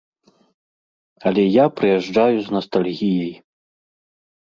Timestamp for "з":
2.49-2.59